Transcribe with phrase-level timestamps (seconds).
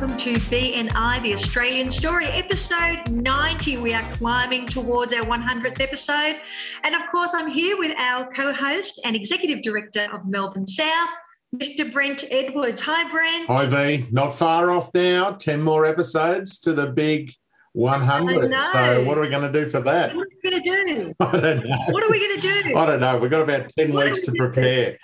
[0.00, 3.76] Welcome to BNI, the Australian Story, episode 90.
[3.76, 6.40] We are climbing towards our 100th episode.
[6.84, 11.10] And of course, I'm here with our co host and executive director of Melbourne South,
[11.54, 11.92] Mr.
[11.92, 12.80] Brent Edwards.
[12.80, 13.46] Hi, Brent.
[13.48, 14.06] Hi, V.
[14.10, 15.32] Not far off now.
[15.32, 17.34] 10 more episodes to the big
[17.72, 18.58] 100.
[18.58, 20.16] So, what are we going to do for that?
[20.16, 21.14] What are we going to do?
[21.20, 21.78] I don't know.
[21.90, 22.74] What are we going to do?
[22.74, 23.18] I don't know.
[23.18, 24.54] We've got about 10 What weeks to we gonna do?
[24.54, 24.98] prepare.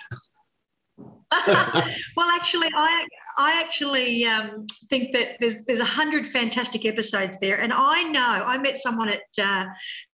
[2.15, 3.05] well, actually, I
[3.37, 8.43] I actually um, think that there's there's a hundred fantastic episodes there, and I know
[8.45, 9.65] I met someone at uh,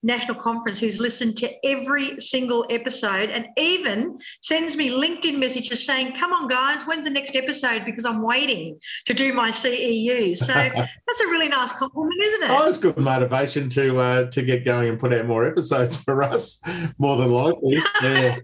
[0.02, 6.14] national conference who's listened to every single episode, and even sends me LinkedIn messages saying,
[6.14, 7.86] "Come on, guys, when's the next episode?
[7.86, 12.50] Because I'm waiting to do my CEU." So that's a really nice compliment, isn't it?
[12.50, 16.24] Oh, it's good motivation to uh, to get going and put out more episodes for
[16.24, 16.60] us,
[16.98, 17.84] more than likely.
[18.02, 18.38] Yeah.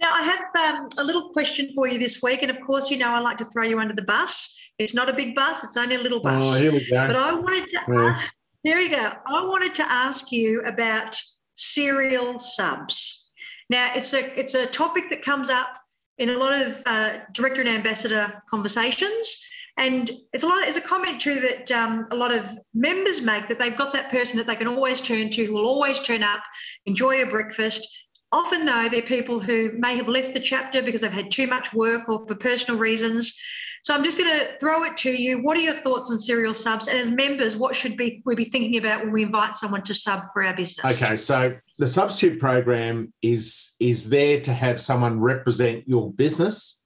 [0.00, 2.42] Now, I have um, a little question for you this week.
[2.42, 4.56] And of course, you know, I like to throw you under the bus.
[4.78, 6.56] It's not a big bus, it's only a little bus.
[6.56, 7.06] Oh, here we go.
[7.06, 7.16] But.
[7.16, 8.08] I wanted to Yeah.
[8.08, 8.34] ask,
[8.64, 9.10] there you go.
[9.26, 11.20] I wanted to ask you about
[11.54, 13.28] serial subs.
[13.68, 15.78] Now, it's a it's a topic that comes up
[16.16, 19.44] in a lot of uh, director and ambassador conversations.
[19.76, 20.66] And it's a lot.
[20.66, 24.10] It's a comment too that um, a lot of members make that they've got that
[24.10, 26.42] person that they can always turn to, who will always turn up,
[26.86, 27.86] enjoy a breakfast.
[28.32, 31.72] Often, though, they're people who may have left the chapter because they've had too much
[31.72, 33.36] work or for personal reasons.
[33.82, 35.42] So I'm just going to throw it to you.
[35.42, 36.86] What are your thoughts on serial subs?
[36.86, 39.94] And as members, what should be we be thinking about when we invite someone to
[39.94, 41.02] sub for our business?
[41.02, 46.82] Okay, so the substitute program is is there to have someone represent your business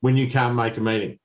[0.00, 1.18] when you can't make a meeting.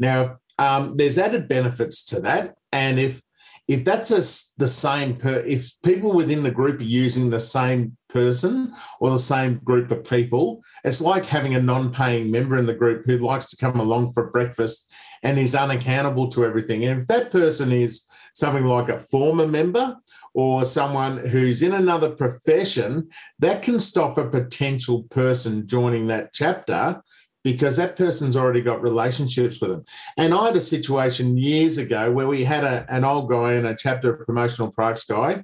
[0.00, 3.22] Now, um, there's added benefits to that, and if
[3.68, 4.22] if that's a
[4.58, 9.18] the same per, if people within the group are using the same person or the
[9.18, 13.46] same group of people, it's like having a non-paying member in the group who likes
[13.50, 14.92] to come along for breakfast
[15.22, 16.84] and is unaccountable to everything.
[16.84, 19.96] And if that person is something like a former member
[20.34, 23.08] or someone who's in another profession,
[23.40, 27.02] that can stop a potential person joining that chapter
[27.44, 29.84] because that person's already got relationships with them.
[30.16, 33.66] And I had a situation years ago where we had a, an old guy in
[33.66, 35.42] a chapter of promotional products guy,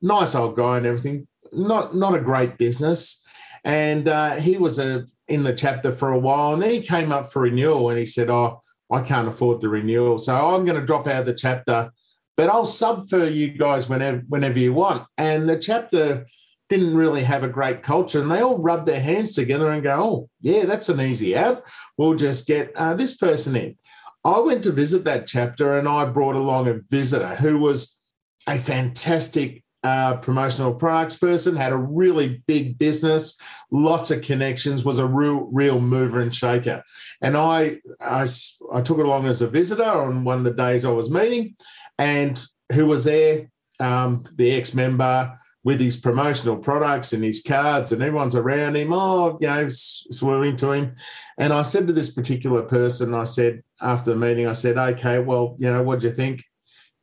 [0.00, 3.24] nice old guy and everything, not not a great business.
[3.64, 7.12] And uh, he was a, in the chapter for a while, and then he came
[7.12, 10.80] up for renewal, and he said, "Oh, I can't afford the renewal, so I'm going
[10.80, 11.90] to drop out of the chapter,
[12.36, 16.26] but I'll sub for you guys whenever whenever you want." And the chapter
[16.68, 19.96] didn't really have a great culture, and they all rubbed their hands together and go,
[20.00, 21.62] "Oh, yeah, that's an easy out.
[21.96, 23.76] We'll just get uh, this person in."
[24.24, 28.00] I went to visit that chapter, and I brought along a visitor who was
[28.48, 34.98] a fantastic uh, promotional products person, had a really big business, lots of connections, was
[34.98, 36.82] a real, real mover and shaker.
[37.20, 40.90] And I, I took it along as a visitor on one of the days I
[40.90, 41.56] was meeting,
[41.98, 43.50] and who was there?
[43.80, 48.92] Um, the ex-member with his promotional products and his cards, and everyone's around him.
[48.92, 50.94] Oh, you know, s- swerving to him.
[51.38, 55.18] And I said to this particular person, I said after the meeting, I said, "Okay,
[55.20, 56.42] well, you know, what do you think?"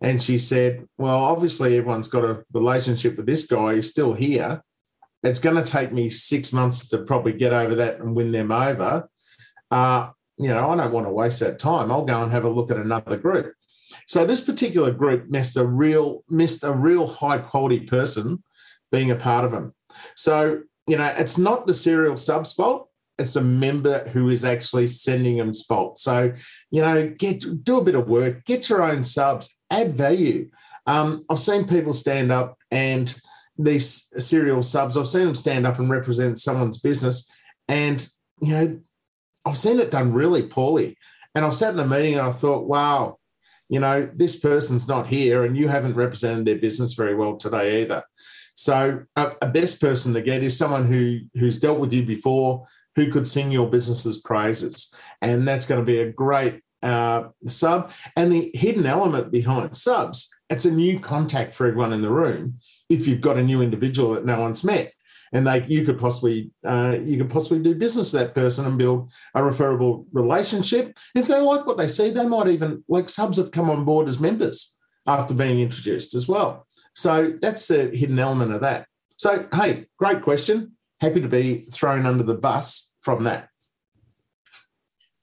[0.02, 3.76] And she said, Well, obviously, everyone's got a relationship with this guy.
[3.76, 4.62] He's still here.
[5.24, 8.52] It's going to take me six months to probably get over that and win them
[8.52, 9.10] over.
[9.70, 11.92] Uh, you know, I don't want to waste that time.
[11.92, 13.54] I'll go and have a look at another group.
[14.08, 18.44] So this particular group missed a real missed a real high quality person
[18.92, 19.74] being a part of them.
[20.16, 22.89] So you know, it's not the serial subs fault.
[23.20, 26.00] It's a member who is actually sending them's fault.
[26.00, 26.34] So
[26.72, 30.50] you know, get do a bit of work, get your own subs, add value.
[30.88, 33.14] Um, I've seen people stand up and
[33.60, 37.30] these serial subs, I've seen them stand up and represent someone's business,
[37.68, 38.08] and
[38.42, 38.80] you know,
[39.46, 40.98] I've seen it done really poorly.
[41.36, 43.18] And I've sat in a meeting and I thought, wow,
[43.70, 47.82] you know, this person's not here, and you haven't represented their business very well today
[47.82, 48.04] either.
[48.56, 52.66] So a, a best person to get is someone who who's dealt with you before,
[53.00, 57.92] who could sing your business's praises, and that's going to be a great uh, sub.
[58.18, 62.58] And the hidden element behind subs, it's a new contact for everyone in the room.
[62.90, 64.92] If you've got a new individual that no one's met,
[65.32, 68.78] and they you could possibly uh, you could possibly do business with that person and
[68.78, 70.98] build a referable relationship.
[71.16, 74.08] If they like what they see, they might even like subs have come on board
[74.08, 76.68] as members after being introduced as well.
[76.96, 78.88] So that's a hidden element of that.
[79.18, 80.76] So hey, great question.
[81.00, 83.50] Happy to be thrown under the bus from that.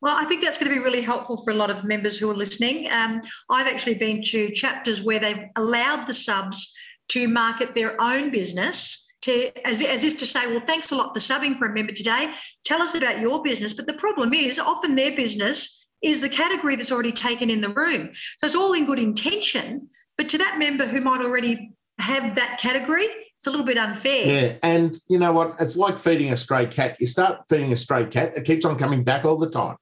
[0.02, 2.30] Well, I think that's going to be really helpful for a lot of members who
[2.30, 2.90] are listening.
[2.90, 6.74] Um, I've actually been to chapters where they've allowed the subs
[7.08, 11.14] to market their own business to as, as if to say, well, thanks a lot
[11.14, 12.32] for subbing for a member today.
[12.64, 13.72] Tell us about your business.
[13.72, 17.70] But the problem is often their business is the category that's already taken in the
[17.70, 18.10] room.
[18.38, 19.88] So it's all in good intention,
[20.18, 24.26] but to that member who might already have that category, it's a little bit unfair.
[24.26, 24.58] Yeah.
[24.62, 25.56] And you know what?
[25.60, 26.96] It's like feeding a stray cat.
[27.00, 29.76] You start feeding a stray cat, it keeps on coming back all the time.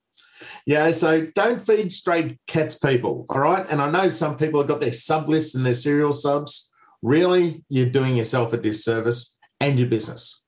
[0.66, 3.26] Yeah, so don't feed stray cats, people.
[3.28, 3.66] All right.
[3.70, 6.70] And I know some people have got their sub lists and their serial subs
[7.02, 10.44] really you're doing yourself a disservice and your business.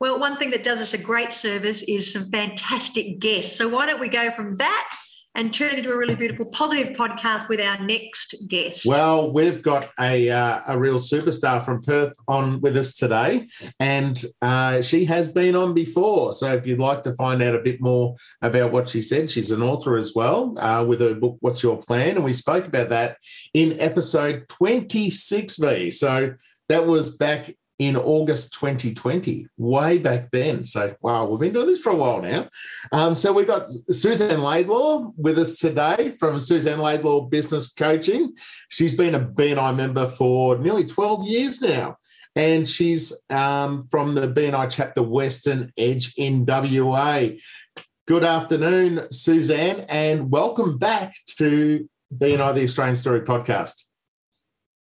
[0.00, 3.56] Well, one thing that does us a great service is some fantastic guests.
[3.56, 4.90] So why don't we go from that
[5.36, 8.86] and turn into a really beautiful, positive podcast with our next guest.
[8.86, 13.46] Well, we've got a, uh, a real superstar from Perth on with us today,
[13.78, 16.32] and uh, she has been on before.
[16.32, 19.50] So if you'd like to find out a bit more about what she said, she's
[19.50, 22.16] an author as well uh, with her book, What's Your Plan?
[22.16, 23.18] And we spoke about that
[23.52, 25.92] in episode 26B.
[25.92, 26.34] So
[26.70, 30.64] that was back in August 2020, way back then.
[30.64, 32.48] So, wow, we've been doing this for a while now.
[32.92, 38.34] Um, so, we've got Suzanne Laidlaw with us today from Suzanne Laidlaw Business Coaching.
[38.70, 41.96] She's been a BNI member for nearly 12 years now.
[42.34, 47.28] And she's um, from the BNI chapter Western Edge in WA.
[48.06, 53.84] Good afternoon, Suzanne, and welcome back to BNI the Australian Story podcast.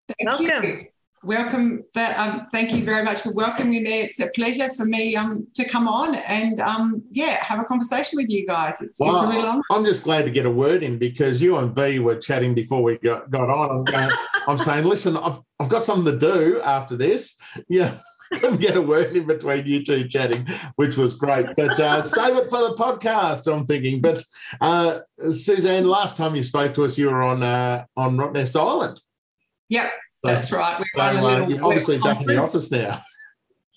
[0.09, 0.69] Thank welcome.
[0.69, 0.87] You
[1.23, 1.85] welcome.
[1.97, 4.01] Um, thank you very much for welcoming me.
[4.01, 8.17] It's a pleasure for me um, to come on and um, yeah, have a conversation
[8.17, 8.81] with you guys.
[8.81, 9.63] It's, well, it's a real honor.
[9.71, 12.83] I'm just glad to get a word in because you and V were chatting before
[12.83, 13.71] we got, got on.
[13.71, 14.11] I'm, going,
[14.49, 17.39] I'm saying, listen, I've, I've got something to do after this.
[17.69, 17.95] Yeah.
[18.35, 21.47] Couldn't get a word in between you two chatting, which was great.
[21.55, 24.01] But uh, save it for the podcast, I'm thinking.
[24.01, 24.25] But
[24.63, 28.99] uh, Suzanne, last time you spoke to us, you were on uh, on Rottnest Island.
[29.69, 29.93] Yep.
[30.23, 30.79] That's right.
[30.79, 33.03] We're so, uh, you're obviously back in the office now.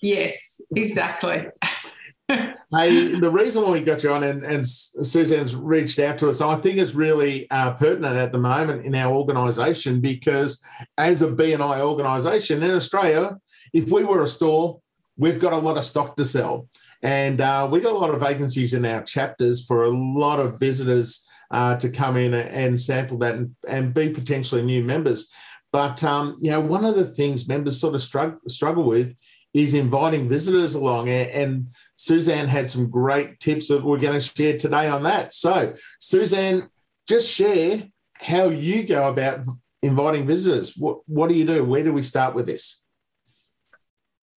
[0.00, 1.46] Yes, exactly.
[2.28, 6.40] hey, the reason why we got you on and, and Suzanne's reached out to us,
[6.40, 10.64] I think is really uh, pertinent at the moment in our organisation because
[10.98, 13.36] as a BNI organisation in Australia,
[13.72, 14.80] if we were a store,
[15.16, 16.68] we've got a lot of stock to sell.
[17.02, 20.58] And uh, we got a lot of vacancies in our chapters for a lot of
[20.58, 25.32] visitors uh, to come in and sample that and, and be potentially new members.
[25.76, 29.14] But um, you know, one of the things members sort of struggle, struggle with
[29.52, 31.10] is inviting visitors along.
[31.10, 35.34] And Suzanne had some great tips that we're going to share today on that.
[35.34, 36.70] So, Suzanne,
[37.06, 37.82] just share
[38.14, 39.40] how you go about
[39.82, 40.78] inviting visitors.
[40.78, 41.62] What, what do you do?
[41.62, 42.82] Where do we start with this?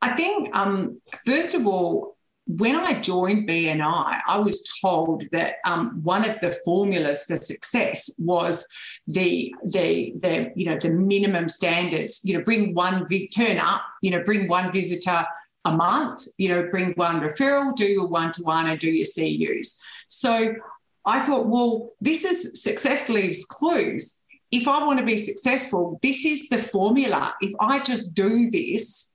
[0.02, 2.17] I think, um, first of all,
[2.48, 8.10] when I joined BNI, I was told that um, one of the formulas for success
[8.18, 8.66] was
[9.06, 12.20] the the the you know the minimum standards.
[12.24, 13.06] You know, bring one
[13.36, 13.82] turn up.
[14.00, 15.26] You know, bring one visitor
[15.66, 16.22] a month.
[16.38, 19.78] You know, bring one referral, do your one to one, and do your CEUs.
[20.08, 20.54] So
[21.04, 24.24] I thought, well, this is success leaves clues.
[24.50, 27.34] If I want to be successful, this is the formula.
[27.42, 29.14] If I just do this,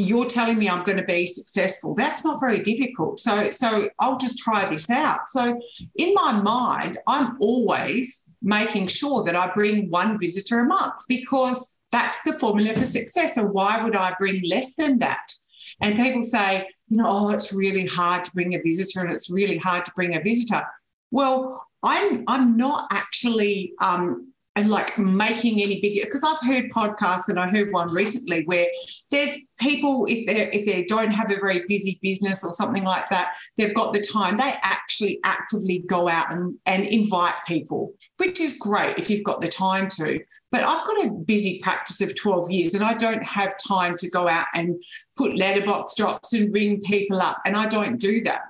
[0.00, 1.94] you're telling me I'm going to be successful.
[1.94, 3.20] That's not very difficult.
[3.20, 5.28] So, so I'll just try this out.
[5.28, 5.60] So,
[5.96, 11.74] in my mind, I'm always making sure that I bring one visitor a month because
[11.92, 13.34] that's the formula for success.
[13.34, 15.32] So, why would I bring less than that?
[15.80, 19.30] And people say, you know, oh, it's really hard to bring a visitor and it's
[19.30, 20.62] really hard to bring a visitor.
[21.10, 27.28] Well, I'm I'm not actually um, and like making any bigger because I've heard podcasts
[27.28, 28.66] and I heard one recently where
[29.10, 33.08] there's people if they if they don't have a very busy business or something like
[33.10, 38.40] that, they've got the time, they actually actively go out and, and invite people, which
[38.40, 40.20] is great if you've got the time to.
[40.50, 44.10] But I've got a busy practice of 12 years and I don't have time to
[44.10, 44.82] go out and
[45.16, 47.36] put letterbox drops and ring people up.
[47.44, 48.40] And I don't do that.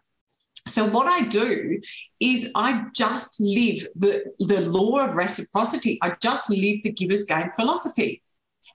[0.71, 1.81] So what I do
[2.21, 5.99] is I just live the, the law of reciprocity.
[6.03, 8.23] I just live the giver's gain philosophy.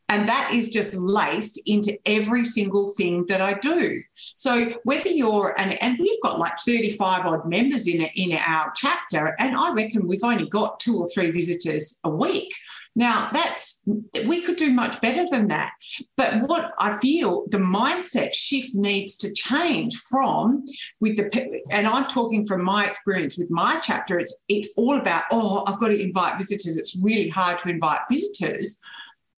[0.07, 4.01] And that is just laced into every single thing that I do.
[4.35, 9.35] So whether you're and and we've got like 35 odd members in in our chapter,
[9.39, 12.53] and I reckon we've only got two or three visitors a week.
[12.95, 13.85] Now, that's,
[14.25, 15.73] we could do much better than that.
[16.15, 20.63] But what I feel the mindset shift needs to change from
[21.01, 25.23] with the, and I'm talking from my experience with my chapter, it's, it's all about,
[25.31, 26.77] oh, I've got to invite visitors.
[26.77, 28.79] It's really hard to invite visitors.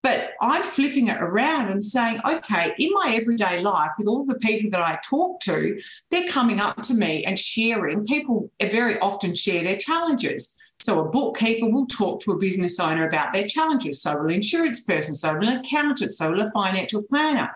[0.02, 4.38] But I'm flipping it around and saying, okay, in my everyday life, with all the
[4.38, 8.04] people that I talk to, they're coming up to me and sharing.
[8.04, 10.56] People very often share their challenges.
[10.80, 14.02] So a bookkeeper will talk to a business owner about their challenges.
[14.02, 17.50] So will an insurance person, so will an accountant, so will a financial planner.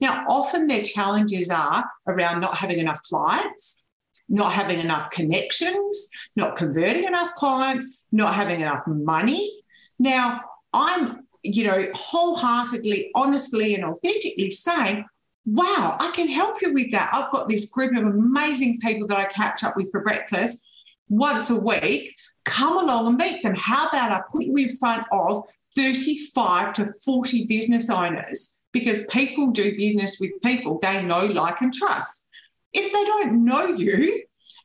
[0.00, 3.84] Now, often their challenges are around not having enough clients,
[4.28, 9.50] not having enough connections, not converting enough clients, not having enough money.
[9.98, 10.40] Now,
[10.72, 15.04] I'm, you know, wholeheartedly, honestly, and authentically saying,
[15.46, 17.10] wow, I can help you with that.
[17.12, 20.66] I've got this group of amazing people that I catch up with for breakfast
[21.08, 23.54] once a week come along and meet them.
[23.56, 29.50] How about I put you in front of 35 to 40 business owners because people
[29.50, 32.28] do business with people they know, like, and trust.
[32.72, 34.22] If they don't know you,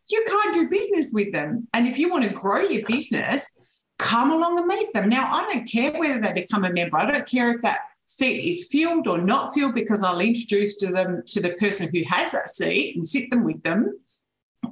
[0.07, 1.67] you can't do business with them.
[1.73, 3.57] And if you want to grow your business,
[3.97, 5.09] come along and meet them.
[5.09, 8.39] Now, I don't care whether they become a member, I don't care if that seat
[8.39, 12.31] is filled or not filled because I'll introduce to them to the person who has
[12.31, 13.99] that seat and sit them with them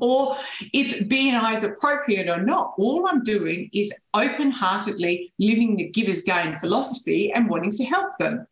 [0.01, 0.35] or
[0.73, 2.73] if BNI is appropriate or not.
[2.77, 8.17] All I'm doing is open heartedly living the giver's gain philosophy and wanting to help
[8.19, 8.47] them.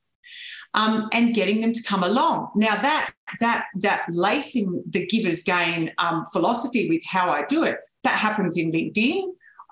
[0.74, 2.51] Um, and getting them to come along.
[2.54, 7.77] Now that that that lacing the giver's gain um, philosophy with how I do it,
[8.04, 9.24] that happens in LinkedIn.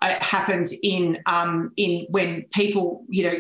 [0.02, 3.36] It happens in um, in when people you know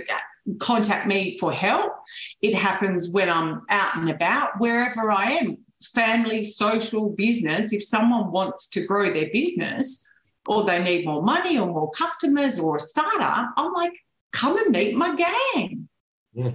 [0.59, 1.93] contact me for help.
[2.41, 8.31] It happens when I'm out and about, wherever I am family, social, business, if someone
[8.31, 10.07] wants to grow their business
[10.47, 13.93] or they need more money or more customers or a startup, I'm like,
[14.31, 15.87] come and meet my gang.
[16.33, 16.51] Yeah.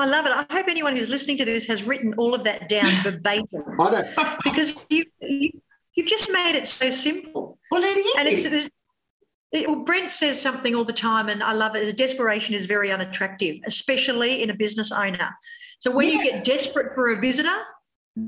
[0.00, 0.32] I love it.
[0.32, 3.80] I hope anyone who's listening to this has written all of that down verbatim.
[3.80, 4.44] I don't.
[4.44, 5.50] because you, you
[5.94, 7.58] you just made it so simple.
[7.72, 8.14] Well, it is.
[8.16, 8.70] And it's
[9.50, 11.96] it, well, Brent says something all the time, and I love it.
[11.96, 15.30] Desperation is very unattractive, especially in a business owner.
[15.80, 16.14] So when yeah.
[16.14, 17.56] you get desperate for a visitor,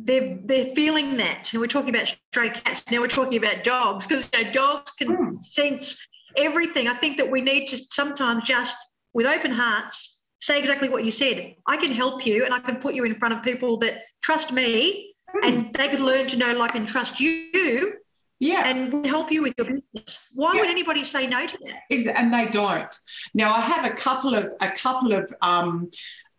[0.05, 1.53] they're they're feeling that.
[1.53, 2.85] And we're talking about stray cats.
[2.91, 5.45] Now we're talking about dogs because you know, dogs can mm.
[5.45, 6.07] sense
[6.37, 6.89] everything.
[6.89, 8.77] I think that we need to sometimes just
[9.13, 11.55] with open hearts say exactly what you said.
[11.67, 14.53] I can help you and I can put you in front of people that trust
[14.53, 15.47] me mm.
[15.47, 17.95] and they could learn to know, like, and trust you.
[18.39, 18.67] Yeah.
[18.67, 20.31] And help you with your business.
[20.35, 20.61] Why yeah.
[20.63, 22.17] would anybody say no to that?
[22.19, 22.97] And they don't.
[23.35, 25.91] Now I have a couple of a couple of um,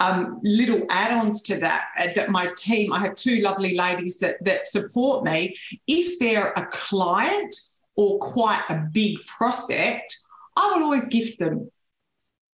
[0.01, 4.43] um, little add-ons to that uh, that my team i have two lovely ladies that
[4.43, 5.55] that support me
[5.87, 7.55] if they're a client
[7.95, 10.17] or quite a big prospect
[10.57, 11.69] i will always gift them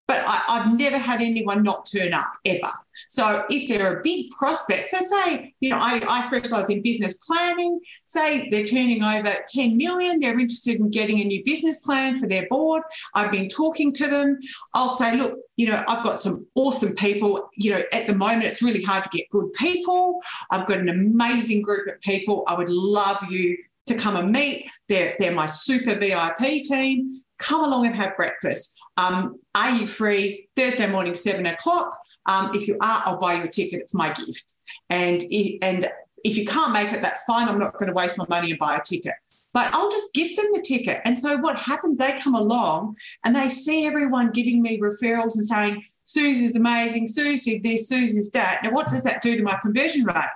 [0.08, 2.72] but I, have never had anyone not turn up ever.
[3.08, 7.16] So if they're a big prospect, so say, you know, I, I specialize in business
[7.16, 12.16] planning, say they're turning over 10 million, they're interested in getting a new business plan
[12.16, 12.84] for their board.
[13.14, 14.40] I've been talking to them.
[14.74, 17.50] I'll say, look, you know, I've got some awesome people.
[17.56, 20.20] You know, at the moment, it's really hard to get good people.
[20.52, 22.44] I've got an amazing group of people.
[22.48, 24.66] I would love you to come and meet.
[24.90, 28.80] They're, they're my super VIP team come along and have breakfast.
[28.98, 31.98] Um, are you free Thursday morning, seven o'clock?
[32.26, 33.80] Um, if you are, I'll buy you a ticket.
[33.80, 34.56] It's my gift.
[34.90, 35.88] And if, and
[36.24, 37.48] if you can't make it, that's fine.
[37.48, 39.14] I'm not going to waste my money and buy a ticket.
[39.54, 41.02] But I'll just give them the ticket.
[41.06, 45.46] And so what happens, they come along and they see everyone giving me referrals and
[45.46, 48.60] saying, Susie's amazing, Suze did this, Susie's that.
[48.64, 50.30] Now, what does that do to my conversion rate?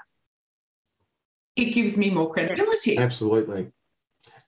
[1.56, 2.98] It gives me more credibility.
[2.98, 3.72] Absolutely.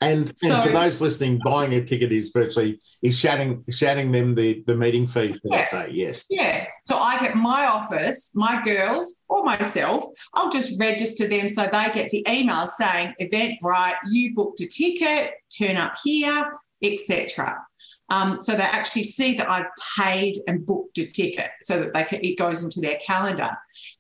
[0.04, 4.36] And, so, and for those listening, buying a ticket is virtually is shouting shouting them
[4.36, 5.94] the, the meeting fee for yeah, that day.
[5.94, 6.28] Yes.
[6.30, 6.68] Yeah.
[6.86, 10.04] So I get my office, my girls, or myself.
[10.34, 15.32] I'll just register them so they get the email saying Eventbrite, you booked a ticket,
[15.58, 16.52] turn up here,
[16.84, 17.58] etc.
[18.14, 19.66] Um, so they actually see that I've
[19.98, 23.50] paid and booked a ticket so that they can, it goes into their calendar.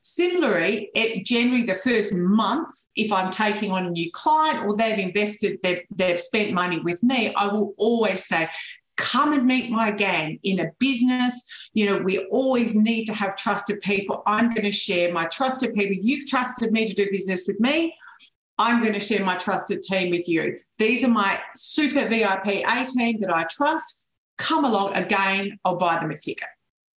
[0.03, 4.99] Similarly, it, generally the first month, if I'm taking on a new client or they've
[4.99, 8.47] invested, they've, they've spent money with me, I will always say,
[8.97, 11.43] come and meet my gang in a business.
[11.73, 14.21] You know, we always need to have trusted people.
[14.27, 15.97] I'm going to share my trusted people.
[15.99, 17.95] You've trusted me to do business with me.
[18.59, 20.59] I'm going to share my trusted team with you.
[20.77, 24.01] These are my super VIP A team that I trust.
[24.43, 26.49] Come along again, I'll buy them a ticket.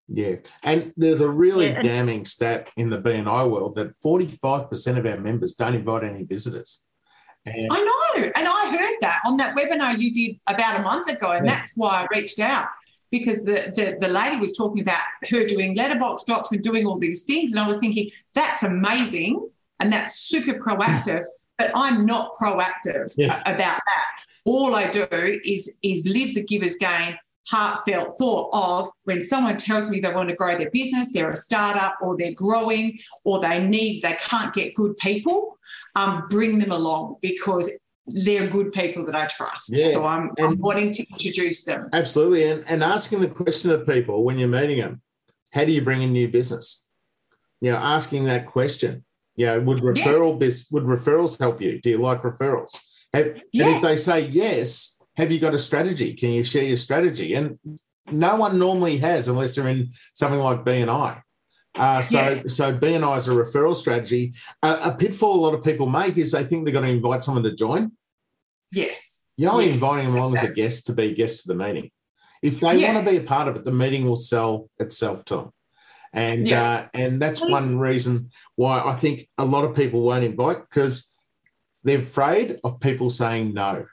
[0.08, 0.36] Yeah.
[0.62, 1.82] And there's a really yeah.
[1.82, 6.82] damning stat in the BNI world that 45% of our members don't invite any visitors.
[7.44, 8.30] And I know.
[8.36, 11.30] And I heard that on that webinar you did about a month ago.
[11.32, 11.54] And yeah.
[11.54, 12.68] that's why I reached out.
[13.10, 15.00] because the, the, the lady was talking about
[15.30, 17.52] her doing letterbox drops and doing all these things.
[17.52, 19.48] And I was thinking, that's amazing
[19.80, 21.24] and that's super proactive,
[21.58, 23.40] but I'm not proactive Yeah.
[23.42, 24.08] about that.
[24.44, 25.06] All I do
[25.44, 27.16] is is live the giver's gain
[27.48, 31.36] heartfelt thought of when someone tells me they want to grow their business, they're a
[31.36, 35.56] startup or they're growing or they need, they can't get good people,
[35.94, 37.70] um, bring them along because
[38.08, 39.70] they're good people that I trust.
[39.72, 41.88] Yeah, So I'm, I'm and- wanting to introduce them.
[41.92, 42.44] Absolutely.
[42.50, 45.00] And, and asking the question of people when you're meeting them,
[45.52, 46.86] how do you bring in new business?
[47.60, 49.04] You know, asking that question.
[49.36, 50.06] You know, would Yes.
[50.06, 51.80] referral bis- would referrals help you?
[51.80, 52.78] Do you like referrals?
[53.12, 56.14] Have, And if they say yes, have you got a strategy?
[56.14, 57.34] Can you share your strategy?
[57.34, 57.58] And
[58.10, 61.22] no one normally has unless they're in something like BNI.
[61.78, 62.54] Uh, so, Yes.
[62.56, 64.32] so BNI is a referral strategy.
[64.62, 67.22] A, a pitfall a lot of people make is they think they're going to invite
[67.22, 67.92] someone to join.
[68.72, 69.22] Yes.
[69.36, 69.76] You're only Yes.
[69.76, 71.90] inviting them along as a guest to be guests to the meeting.
[72.42, 72.94] If they Yeah.
[72.94, 75.50] want to be a part of it, the meeting will sell itself to them.
[76.12, 76.62] And Yeah.
[76.62, 81.14] uh, and that's one reason why I think a lot of people won't invite because
[81.84, 83.86] they're afraid of people saying no.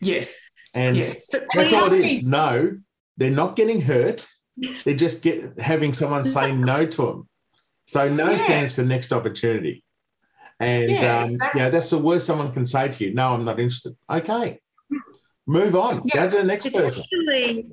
[0.00, 0.50] Yes.
[0.74, 1.28] And Yes.
[1.54, 2.26] That's all it is.
[2.26, 2.76] No,
[3.16, 4.28] they're not getting hurt.
[4.84, 7.28] They're just get having someone say no to them.
[7.86, 8.36] So no Yeah.
[8.38, 9.84] stands for next opportunity.
[10.60, 13.14] And Yeah, um, that's the worst someone can say to you.
[13.14, 13.96] No, I'm not interested.
[14.08, 14.60] Okay.
[15.46, 16.02] Move on.
[16.06, 16.24] Yeah.
[16.24, 17.02] Go to the next person.
[17.02, 17.68] actually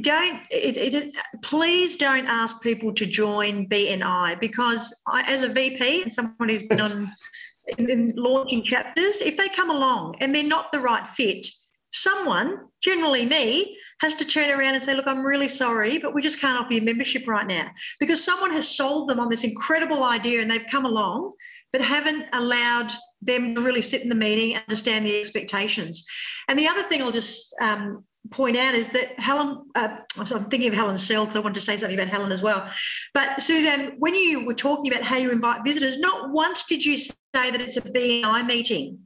[0.00, 6.02] don't it, it, please don't ask people to join BNI because I, as a VP
[6.02, 7.12] and someone who's been on
[7.78, 11.46] in, in launching chapters, if they come along and they're not the right fit,
[11.92, 16.22] someone, generally me, has to turn around and say, "Look, I'm really sorry, but we
[16.22, 20.04] just can't offer you membership right now," because someone has sold them on this incredible
[20.04, 21.32] idea and they've come along,
[21.72, 22.92] but haven't allowed
[23.22, 26.06] them to really sit in the meeting, understand the expectations.
[26.48, 30.68] And the other thing I'll just um, point out is that Helen, uh, I'm thinking
[30.68, 32.68] of Helen Searle because I wanted to say something about Helen as well.
[33.14, 36.96] But Suzanne, when you were talking about how you invite visitors, not once did you
[36.98, 39.00] say that it's a BNI meeting.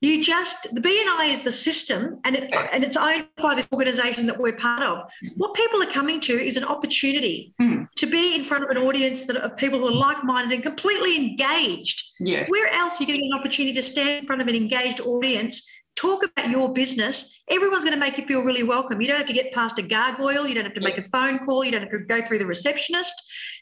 [0.00, 4.26] You just the BNI is the system, and it and it's owned by the organisation
[4.26, 5.10] that we're part of.
[5.38, 7.84] What people are coming to is an opportunity Hmm.
[7.96, 11.16] to be in front of an audience that are people who are like-minded and completely
[11.16, 12.02] engaged.
[12.20, 12.50] Yes.
[12.50, 15.66] Where else are you getting an opportunity to stand in front of an engaged audience,
[15.96, 17.42] talk about your business?
[17.50, 19.00] Everyone's going to make you feel really welcome.
[19.00, 20.46] You don't have to get past a gargoyle.
[20.46, 21.64] You don't have to make a phone call.
[21.64, 23.12] You don't have to go through the receptionist.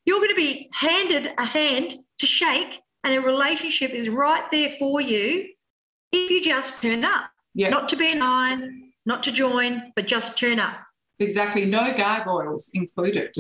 [0.05, 4.71] You're going to be handed a hand to shake, and a relationship is right there
[4.79, 5.49] for you
[6.13, 7.31] if you just turn up.
[7.55, 7.69] Yeah.
[7.69, 8.69] Not to be an eye,
[9.07, 10.77] not to join, but just turn up.
[11.19, 11.65] Exactly.
[11.65, 13.33] No gargoyles included.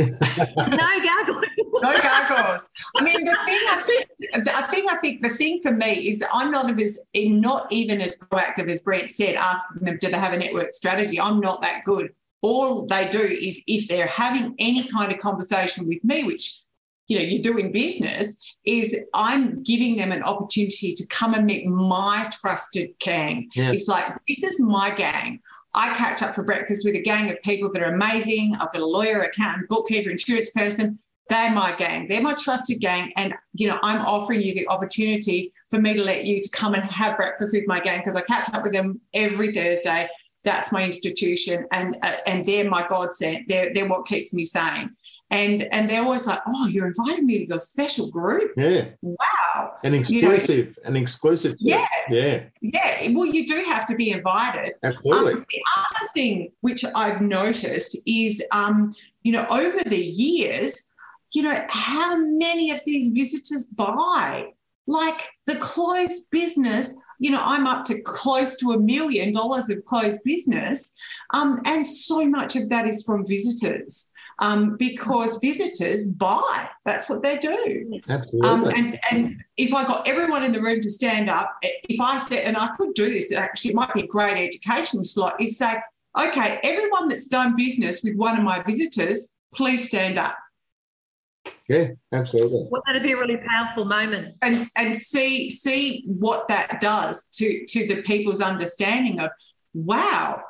[0.56, 1.42] No gargoyle.
[1.72, 2.68] No gargoyles.
[2.96, 6.18] I mean, the thing I think, I think, I think the thing for me is
[6.18, 10.18] that I'm not as, not even as proactive as Brent said, asking them, do they
[10.18, 11.20] have a network strategy?
[11.20, 12.10] I'm not that good.
[12.42, 16.60] All they do is if they're having any kind of conversation with me, which
[17.08, 21.46] you know you do in business, is I'm giving them an opportunity to come and
[21.46, 23.48] meet my trusted gang.
[23.54, 23.70] Yeah.
[23.70, 25.40] It's like this is my gang.
[25.74, 28.54] I catch up for breakfast with a gang of people that are amazing.
[28.60, 30.98] I've got a lawyer, accountant, bookkeeper, insurance person.
[31.28, 32.08] They're my gang.
[32.08, 33.12] They're my trusted gang.
[33.16, 36.74] And, you know, I'm offering you the opportunity for me to let you to come
[36.74, 40.08] and have breakfast with my gang because I catch up with them every Thursday.
[40.44, 41.66] That's my institution.
[41.70, 43.44] And uh, and they're my godsend.
[43.48, 44.90] They're, they're what keeps me sane.
[45.30, 48.52] And and they're always like, oh, you're inviting me to your special group.
[48.56, 48.88] Yeah.
[49.00, 49.74] Wow.
[49.84, 51.56] An exclusive, an exclusive.
[51.58, 51.86] Yeah.
[52.10, 52.42] Yeah.
[52.60, 53.08] Yeah.
[53.12, 54.74] Well, you do have to be invited.
[54.82, 55.34] Absolutely.
[55.34, 60.88] Um, the other thing which I've noticed is, um, you know, over the years,
[61.34, 64.52] you know, how many of these visitors buy?
[64.86, 69.84] Like the closed business, you know, I'm up to close to a million dollars of
[69.84, 70.92] closed business.
[71.30, 76.68] Um, and so much of that is from visitors um, because visitors buy.
[76.84, 78.00] That's what they do.
[78.08, 78.48] Absolutely.
[78.48, 82.18] Um, and, and if I got everyone in the room to stand up, if I
[82.18, 85.58] said, and I could do this, actually, it might be a great education slot, is
[85.58, 85.76] say,
[86.20, 90.36] okay, everyone that's done business with one of my visitors, please stand up
[91.72, 91.88] yeah.
[92.14, 92.66] Absolutely.
[92.70, 94.36] Well, that'd be a really powerful moment.
[94.42, 99.30] and, and see, see what that does to, to the people's understanding of,
[99.74, 100.42] wow,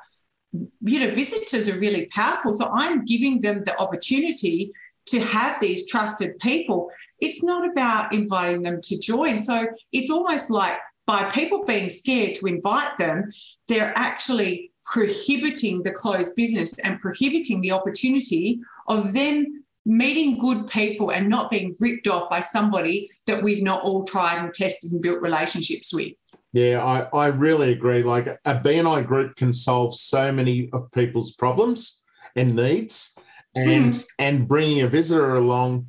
[0.52, 2.52] you know, visitors are really powerful.
[2.52, 4.72] So I'm giving them the opportunity
[5.06, 6.90] to have these trusted people.
[7.20, 9.38] It's not about inviting them to join.
[9.38, 13.30] So it's almost like by people being scared to invite them,
[13.68, 21.10] they're actually prohibiting the closed business and prohibiting the opportunity of them meeting good people
[21.10, 25.02] and not being ripped off by somebody that we've not all tried and tested and
[25.02, 26.12] built relationships with.
[26.52, 28.02] Yeah, I, I really agree.
[28.02, 32.02] Like a BNI group can solve so many of people's problems
[32.36, 33.16] and needs,
[33.54, 34.06] and mm.
[34.18, 35.86] and bringing a visitor along.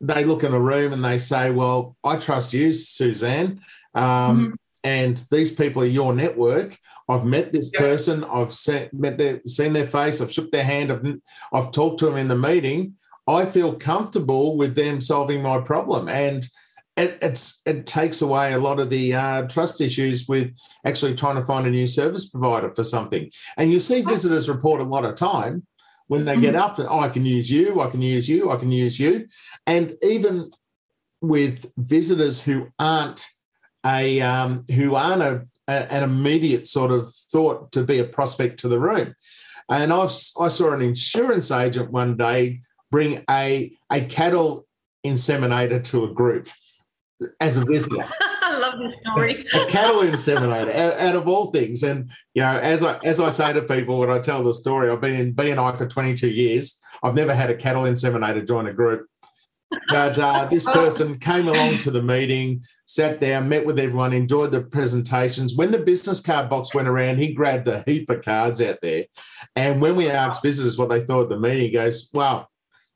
[0.00, 3.60] They look in the room and they say, "Well, I trust you, Suzanne."
[3.94, 6.76] Um, mm and these people are your network.
[7.08, 7.82] I've met this yep.
[7.82, 8.24] person.
[8.24, 10.20] I've seen, met their, seen their face.
[10.20, 10.92] I've shook their hand.
[10.92, 11.04] I've,
[11.52, 12.94] I've talked to them in the meeting.
[13.28, 16.44] I feel comfortable with them solving my problem, and
[16.96, 20.52] it, it's it takes away a lot of the uh, trust issues with
[20.86, 23.30] actually trying to find a new service provider for something.
[23.58, 25.66] And you see visitors report a lot of time
[26.06, 26.40] when they mm-hmm.
[26.40, 26.78] get up.
[26.78, 27.82] Oh, I can use you.
[27.82, 28.50] I can use you.
[28.50, 29.28] I can use you.
[29.66, 30.50] And even
[31.20, 33.26] with visitors who aren't
[33.84, 38.60] a um, who aren't a, a, an immediate sort of thought to be a prospect
[38.60, 39.14] to the room.
[39.68, 44.66] And I've I saw an insurance agent one day bring a a cattle
[45.06, 46.48] inseminator to a group
[47.40, 48.08] as a visitor.
[48.42, 49.46] I love this story.
[49.54, 51.82] a, cattle inseminator, out, out, of all things.
[51.82, 54.90] And you know, as I as I say to people when I tell the story,
[54.90, 56.80] I've been in BNI for 22 years.
[57.02, 59.06] I've never had a cattle inseminator join a group.
[59.88, 64.50] But uh, this person came along to the meeting, sat down, met with everyone, enjoyed
[64.50, 65.56] the presentations.
[65.56, 69.04] When the business card box went around, he grabbed a heap of cards out there.
[69.56, 72.48] And when we asked visitors what they thought of the meeting, he goes, Well,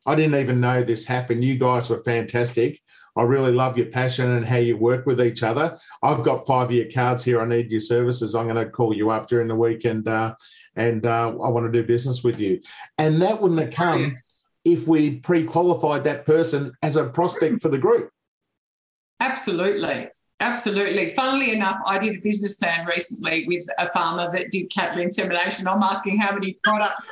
[0.07, 1.45] I didn't even know this happened.
[1.45, 2.81] You guys were fantastic.
[3.17, 5.79] I really love your passion and how you work with each other.
[6.03, 7.41] I've got five year cards here.
[7.41, 8.35] I need your services.
[8.35, 10.35] I'm going to call you up during the week and uh,
[10.77, 12.61] and uh, I want to do business with you.
[12.97, 14.17] And that wouldn't have come
[14.65, 18.11] if we pre-qualified that person as a prospect for the group.
[19.21, 20.09] Absolutely.
[20.43, 21.09] Absolutely.
[21.11, 25.69] Funnily enough, I did a business plan recently with a farmer that did cattle insemination.
[25.69, 27.11] I'm asking how many products.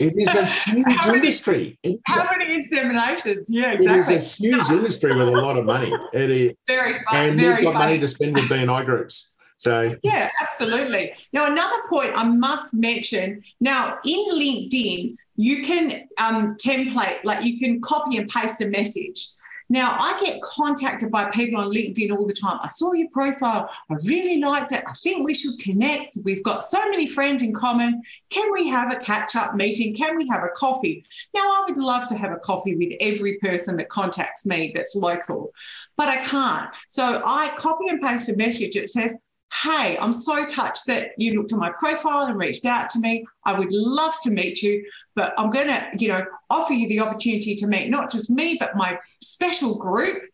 [0.00, 1.78] It is a huge how industry.
[1.84, 3.44] Many, how many inseminations?
[3.48, 3.86] Yeah, exactly.
[3.86, 5.92] It is a huge industry with a lot of money.
[6.14, 7.16] It is very fun.
[7.16, 9.36] And very we've got money to spend with BNI groups.
[9.58, 11.12] So yeah, absolutely.
[11.34, 13.42] Now another point I must mention.
[13.60, 19.28] Now in LinkedIn, you can um, template, like you can copy and paste a message.
[19.68, 22.58] Now, I get contacted by people on LinkedIn all the time.
[22.62, 23.70] I saw your profile.
[23.90, 24.84] I really liked it.
[24.86, 26.18] I think we should connect.
[26.22, 28.02] We've got so many friends in common.
[28.30, 29.94] Can we have a catch up meeting?
[29.94, 31.04] Can we have a coffee?
[31.34, 34.94] Now, I would love to have a coffee with every person that contacts me that's
[34.94, 35.52] local,
[35.96, 36.70] but I can't.
[36.88, 38.76] So I copy and paste a message.
[38.76, 39.16] It says,
[39.62, 43.24] Hey, I'm so touched that you looked at my profile and reached out to me.
[43.44, 47.00] I would love to meet you, but I'm going to, you know, offer you the
[47.00, 50.24] opportunity to meet not just me, but my special group.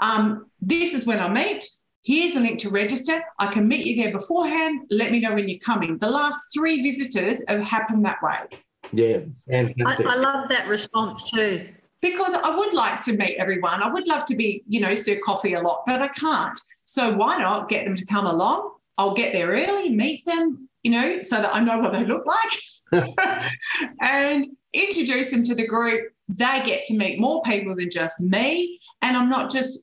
[0.00, 1.66] Um, this is when I meet.
[2.02, 3.20] Here's a link to register.
[3.38, 4.86] I can meet you there beforehand.
[4.90, 5.98] Let me know when you're coming.
[5.98, 8.58] The last three visitors have happened that way.
[8.92, 9.18] Yeah,
[9.50, 10.06] fantastic.
[10.06, 11.68] I, I love that response too
[12.00, 13.82] because I would like to meet everyone.
[13.82, 16.58] I would love to be, you know, serve coffee a lot, but I can't.
[16.88, 18.72] So why not get them to come along?
[18.96, 22.24] I'll get there early, meet them, you know, so that I know what they look
[22.26, 23.04] like
[24.00, 26.10] and introduce them to the group.
[26.30, 28.80] They get to meet more people than just me.
[29.02, 29.80] And I'm not just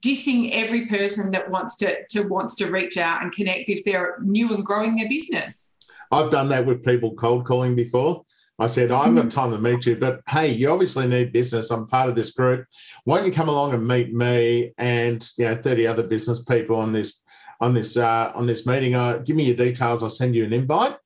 [0.00, 4.16] dissing every person that wants to, to wants to reach out and connect if they're
[4.22, 5.74] new and growing their business.
[6.10, 8.24] I've done that with people cold calling before.
[8.58, 11.70] I said, I haven't got time to meet you, but hey, you obviously need business.
[11.70, 12.66] I'm part of this group.
[13.04, 16.76] Why don't you come along and meet me and you know 30 other business people
[16.76, 17.22] on this
[17.60, 18.96] on this uh, on this meeting?
[18.96, 20.02] Uh, give me your details.
[20.02, 20.96] I'll send you an invite.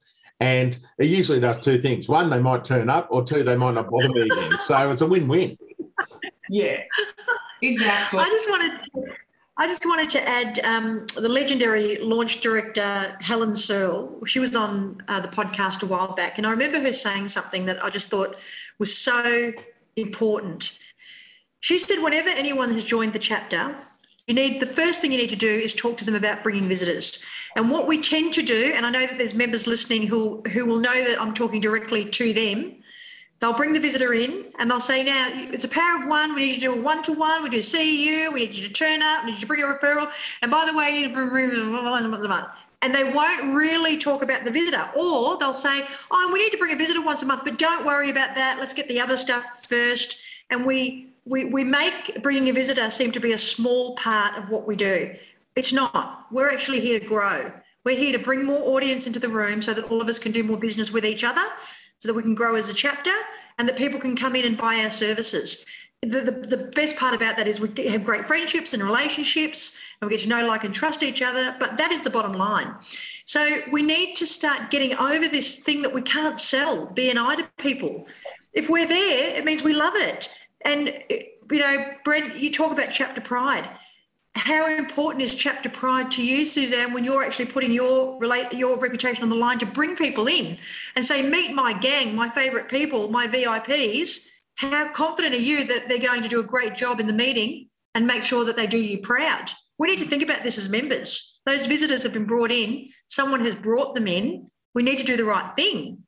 [0.41, 3.75] And it usually does two things: one, they might turn up, or two, they might
[3.75, 4.59] not bother me again.
[4.59, 5.57] So it's a win-win.
[6.49, 6.83] Yeah,
[7.61, 8.19] exactly.
[8.19, 8.81] I just wanted
[9.59, 14.25] I just wanted to add um, the legendary launch director, Helen Searle.
[14.25, 17.67] She was on uh, the podcast a while back, and I remember her saying something
[17.67, 18.37] that I just thought
[18.79, 19.53] was so
[19.97, 20.79] important.
[21.61, 23.77] She said, whenever anyone has joined the chapter,
[24.27, 26.67] you need the first thing you need to do is talk to them about bringing
[26.67, 27.23] visitors.
[27.55, 30.65] And what we tend to do, and I know that there's members listening who who
[30.65, 32.82] will know that I'm talking directly to them,
[33.43, 36.33] They'll bring the visitor in and they'll say, now it's a power of one.
[36.37, 37.43] We need you to do a one to one.
[37.43, 38.33] We do CEU.
[38.33, 39.25] We need you to turn up.
[39.25, 40.09] We need you to bring a referral.
[40.43, 41.51] And by the way, you need to bring,
[42.83, 44.89] and they won't really talk about the visitor.
[44.97, 47.85] Or they'll say, oh, we need to bring a visitor once a month, but don't
[47.85, 48.61] worry about that.
[48.61, 50.19] Let's get the other stuff first.
[50.51, 54.51] And we we, we make bringing a visitor seem to be a small part of
[54.51, 55.17] what we do.
[55.57, 56.27] It's not.
[56.31, 57.53] We're actually here to grow.
[57.85, 60.31] We're here to bring more audience into the room so that all of us can
[60.31, 61.43] do more business with each other
[62.03, 63.13] so that we can grow as a chapter
[63.59, 65.65] and that people can come in and buy our services.
[66.01, 70.11] The, the, the, best part about that is we have great friendships and relationships and
[70.11, 71.55] we get to know, like, and trust each other.
[71.61, 72.75] But that is the bottom line.
[73.25, 77.49] So we need to start getting over this thing that we can't sell BNI to
[77.59, 78.09] people.
[78.53, 80.29] If we're there, it means we love it.
[80.63, 83.71] And, you know, Brent, you talk about chapter pride.
[84.35, 88.79] How important is chapter pride to you, Suzanne, when you're actually putting your relate your
[88.79, 90.59] reputation on the line to bring people in
[90.97, 94.29] and say, meet my gang, my favourite people, my VIPs.
[94.55, 97.69] How confident are you that they're going to do a great job in the meeting
[97.95, 99.51] and make sure that they do you proud?
[99.79, 101.41] We need to think about this as members.
[101.45, 104.51] Those visitors have been brought in, someone has brought them in.
[104.75, 105.99] We need to do the right thing.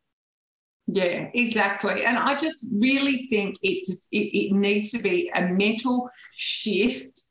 [0.86, 2.04] Yeah, exactly.
[2.04, 7.24] And I just really think it's it, it needs to be a mental shift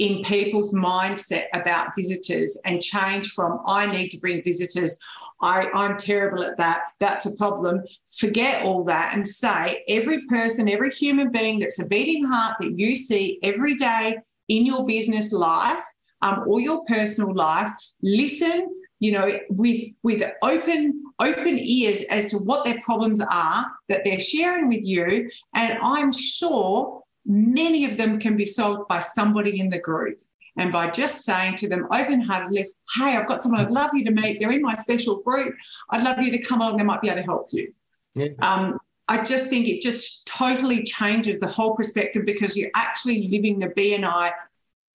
[0.00, 4.98] in people's mindset about visitors and change from I need to bring visitors.
[5.42, 6.84] I, I'm terrible at that.
[7.00, 7.82] That's a problem.
[8.18, 12.78] Forget all that and say every person, every human being that's a beating heart that
[12.78, 14.16] you see every day
[14.48, 15.82] in your business life
[16.22, 17.70] um, or your personal life,
[18.02, 18.68] listen,
[19.00, 24.20] you know, with with open open ears as to what their problems are that they're
[24.20, 25.28] sharing with you.
[25.54, 30.20] And I'm sure many of them can be solved by somebody in the group.
[30.56, 34.04] And by just saying to them open heartedly, hey, I've got someone I'd love you
[34.04, 34.40] to meet.
[34.40, 35.54] They're in my special group.
[35.90, 36.76] I'd love you to come along.
[36.76, 37.72] They might be able to help you.
[38.14, 38.28] Yeah.
[38.42, 38.78] Um,
[39.08, 43.68] I just think it just totally changes the whole perspective because you're actually living the
[43.68, 44.32] BNI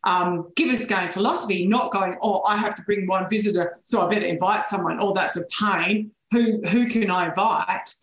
[0.05, 4.07] um, givers gain philosophy, not going, oh, I have to bring one visitor, so I
[4.07, 4.99] better invite someone.
[5.01, 6.11] Oh, that's a pain.
[6.31, 7.93] Who who can I invite?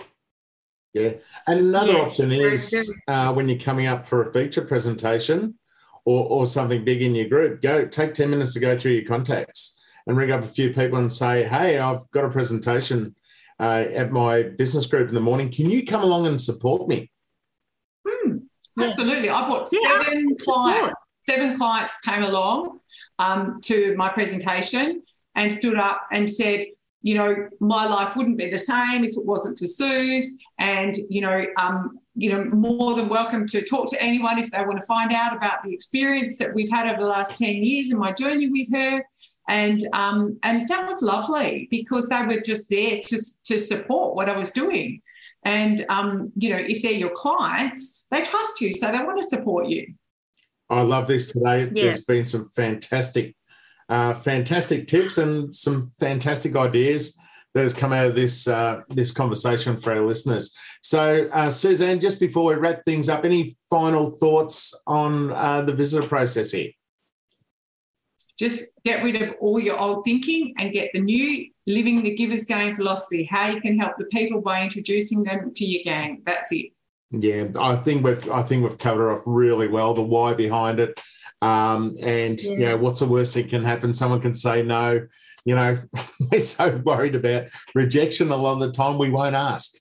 [0.94, 1.12] Yeah,
[1.46, 2.00] and another yeah.
[2.00, 5.54] option is uh, when you're coming up for a feature presentation
[6.04, 9.04] or, or something big in your group, go take ten minutes to go through your
[9.04, 13.14] contacts and ring up a few people and say, "Hey, I've got a presentation
[13.58, 15.50] uh, at my business group in the morning.
[15.50, 17.10] Can you come along and support me?"
[18.06, 18.38] Hmm,
[18.78, 19.30] absolutely.
[19.30, 20.94] I bought seven yeah, clients.
[21.26, 22.80] Seven clients came along
[23.18, 25.02] um, to my presentation
[25.36, 26.66] and stood up and said,
[27.02, 30.38] you know, my life wouldn't be the same if it wasn't for Suze.
[30.58, 34.58] And, you know, um, you know, more than welcome to talk to anyone if they
[34.58, 37.90] want to find out about the experience that we've had over the last 10 years
[37.90, 39.02] and my journey with her.
[39.48, 44.28] And um, and that was lovely because they were just there to, to support what
[44.28, 45.02] I was doing.
[45.44, 49.26] And um, you know, if they're your clients, they trust you, so they want to
[49.26, 49.94] support you.
[50.70, 51.70] I love this today.
[51.72, 51.84] Yeah.
[51.84, 53.34] There's been some fantastic
[53.92, 57.18] uh, fantastic tips and some fantastic ideas
[57.52, 60.56] that has come out of this uh, this conversation for our listeners.
[60.80, 65.74] So, uh, Suzanne, just before we wrap things up, any final thoughts on uh, the
[65.74, 66.70] visitor process here?
[68.38, 72.46] Just get rid of all your old thinking and get the new living the giver's
[72.46, 73.24] gain philosophy.
[73.24, 76.22] How you can help the people by introducing them to your gang.
[76.24, 76.72] That's it.
[77.10, 80.98] Yeah, I think we've I think we've covered off really well the why behind it
[81.42, 82.50] um, and yeah.
[82.52, 83.92] you know, what's the worst that can happen?
[83.92, 85.06] Someone can say no.
[85.44, 85.76] You know,
[86.30, 89.74] we're so worried about rejection a lot of the time we won't ask.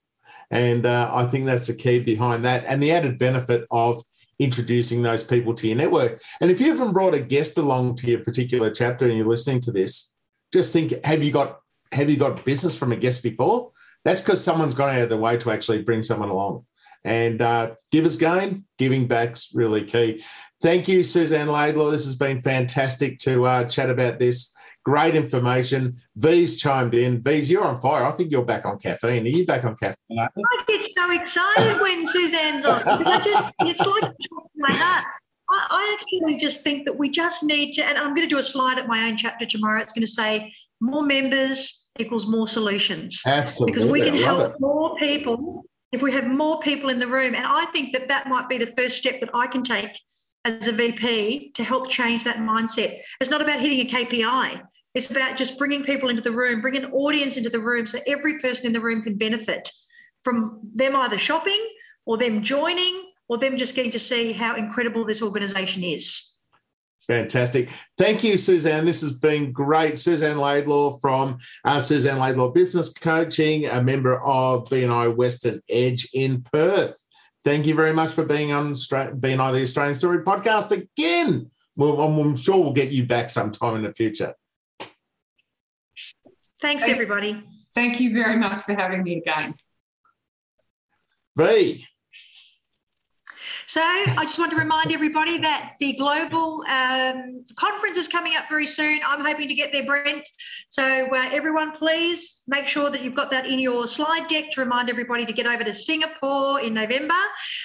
[0.49, 2.65] And uh, I think that's the key behind that.
[2.65, 4.03] And the added benefit of
[4.39, 6.21] introducing those people to your network.
[6.41, 9.61] And if you haven't brought a guest along to your particular chapter and you're listening
[9.61, 10.13] to this,
[10.51, 11.59] just think, have you got
[11.93, 13.71] have you got business from a guest before?
[14.03, 16.65] That's because someone's gone out of their way to actually bring someone along.
[17.03, 20.23] And uh, givers gain, giving back's really key.
[20.61, 21.89] Thank you, Suzanne Laidlaw.
[21.89, 24.53] This has been fantastic to uh, chat about this.
[24.83, 25.95] Great information.
[26.15, 27.21] V's chimed in.
[27.21, 28.03] V's, you're on fire.
[28.03, 29.25] I think you're back on caffeine.
[29.25, 30.19] Are you back on caffeine?
[30.19, 30.27] I
[30.67, 32.81] get so excited when Suzanne's on.
[32.87, 34.11] I just, it's like
[34.55, 35.05] my heart.
[35.49, 38.39] I, I actually just think that we just need to, and I'm going to do
[38.39, 39.81] a slide at my own chapter tomorrow.
[39.81, 43.21] It's going to say more members equals more solutions.
[43.25, 43.73] Absolutely.
[43.73, 44.59] Because we can help it.
[44.59, 47.35] more people if we have more people in the room.
[47.35, 49.99] And I think that that might be the first step that I can take
[50.45, 52.99] as a VP to help change that mindset.
[53.19, 54.61] It's not about hitting a KPI.
[54.93, 57.99] It's about just bringing people into the room, bringing an audience into the room so
[58.07, 59.71] every person in the room can benefit
[60.23, 61.65] from them either shopping
[62.05, 66.30] or them joining or them just getting to see how incredible this organization is.
[67.11, 67.69] Fantastic.
[67.97, 68.85] Thank you, Suzanne.
[68.85, 69.99] This has been great.
[69.99, 76.41] Suzanne Laidlaw from uh, Suzanne Laidlaw Business Coaching, a member of BNI Western Edge in
[76.41, 76.97] Perth.
[77.43, 81.51] Thank you very much for being on BNI the Australian Story podcast again.
[81.75, 84.33] Well, I'm sure we'll get you back sometime in the future.
[86.61, 87.43] Thanks, everybody.
[87.75, 89.55] Thank you very much for having me again.
[91.35, 91.85] V.
[93.67, 98.49] So I just want to remind everybody that the global um, conference is coming up
[98.49, 98.99] very soon.
[99.05, 100.27] I'm hoping to get there, Brent.
[100.69, 104.61] So uh, everyone, please make sure that you've got that in your slide deck to
[104.61, 107.13] remind everybody to get over to Singapore in November.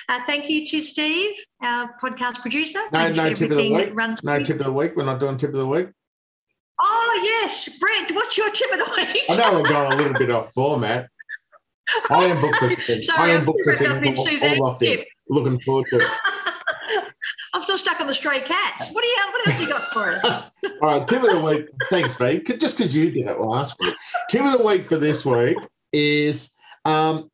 [0.08, 2.80] Uh, thank you to Steve, our podcast producer.
[2.92, 3.94] No, no tip of the week.
[4.24, 4.92] No tip of the week.
[4.96, 5.88] We're not doing tip of the week.
[6.80, 8.12] Oh yes, Brent.
[8.14, 9.24] What's your tip of the week?
[9.30, 11.08] I know we're going a little bit off format.
[12.10, 12.68] I am booked for
[13.02, 14.14] Sorry, I am booked for Singapore.
[14.16, 16.06] All locked in looking forward to it.
[17.52, 18.92] I'm still stuck on the stray cats.
[18.92, 19.16] What do you?
[19.30, 20.50] What else you got for us?
[20.82, 21.66] All right, tip of the week.
[21.90, 22.40] Thanks, V.
[22.58, 23.94] Just because you did it last week.
[24.28, 25.56] Tip of the week for this week
[25.92, 27.30] is um,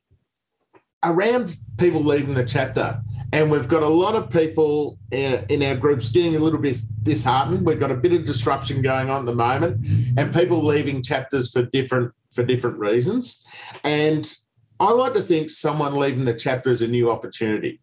[1.03, 3.01] around people leaving the chapter.
[3.33, 6.79] And we've got a lot of people uh, in our groups getting a little bit
[7.03, 7.65] disheartened.
[7.65, 9.85] We've got a bit of disruption going on at the moment,
[10.19, 13.47] and people leaving chapters for different for different reasons.
[13.85, 14.31] And
[14.79, 17.81] I like to think someone leaving the chapter is a new opportunity.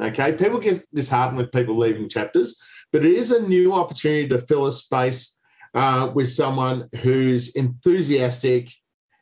[0.00, 2.60] Okay, people get disheartened with people leaving chapters,
[2.92, 5.38] but it is a new opportunity to fill a space
[5.74, 8.70] uh, with someone who's enthusiastic,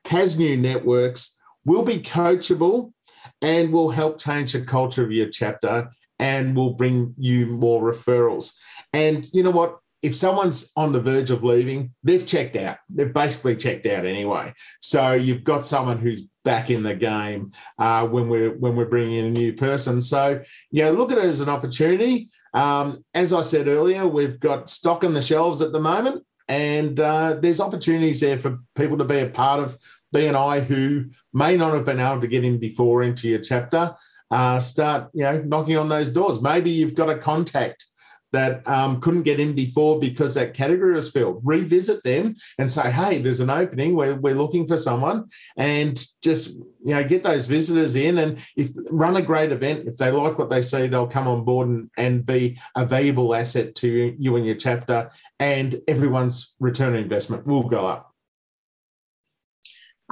[0.07, 2.93] has new networks, will be coachable,
[3.41, 8.55] and will help change the culture of your chapter and will bring you more referrals.
[8.93, 9.79] And you know what?
[10.03, 12.79] If someone's on the verge of leaving, they've checked out.
[12.89, 14.53] They've basically checked out anyway.
[14.81, 19.19] So you've got someone who's back in the game uh, when we're when we're bringing
[19.19, 20.01] in a new person.
[20.03, 22.31] So yeah, look at it as an opportunity.
[22.55, 26.99] Um, as I said earlier, we've got stock on the shelves at the moment, and
[27.01, 29.77] uh, there's opportunities there for people to be a part of
[30.15, 33.95] BNI who may not have been able to get in before into your chapter,
[34.31, 36.43] uh, start you know knocking on those doors.
[36.43, 37.87] Maybe you've got a contact
[38.33, 41.41] that um, couldn't get in before because that category was filled.
[41.45, 43.95] Revisit them and say, hey, there's an opening.
[43.95, 48.71] We're, we're looking for someone, and just you know get those visitors in and if
[48.91, 49.87] run a great event.
[49.87, 53.35] If they like what they see, they'll come on board and, and be a valuable
[53.35, 58.12] asset to you and your chapter, and everyone's return investment will go up.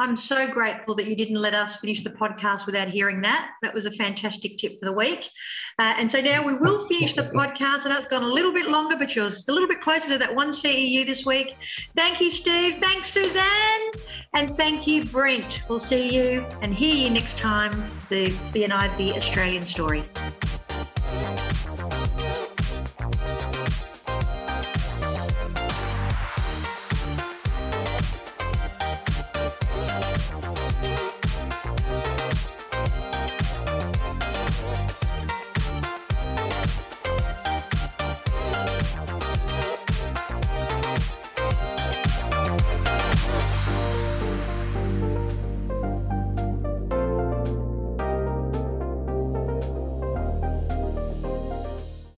[0.00, 3.50] I'm so grateful that you didn't let us finish the podcast without hearing that.
[3.60, 5.28] That was a fantastic tip for the week.
[5.78, 7.84] Uh, and so now we will finish the podcast.
[7.84, 10.34] Know it's gone a little bit longer, but you're a little bit closer to that
[10.34, 11.54] one CEU this week.
[11.96, 12.78] Thank you, Steve.
[12.80, 13.90] Thanks, Suzanne.
[14.32, 15.64] And thank you, Brent.
[15.68, 17.70] We'll see you and hear you next time.
[18.08, 20.02] The BNI, the Australian story.